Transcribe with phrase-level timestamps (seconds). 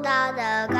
[0.00, 0.77] 高高的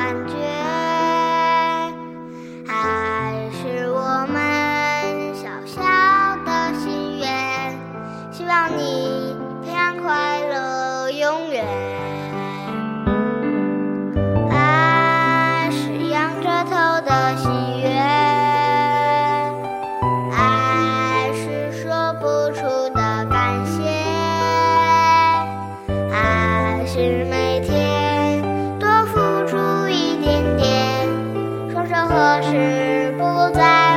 [32.51, 33.88] 是不在。